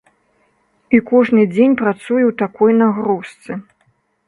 І 0.97 1.01
кожны 1.09 1.43
дзень 1.53 1.77
працуе 1.83 2.23
ў 2.27 2.33
такой 2.41 2.71
нагрузцы. 2.81 3.51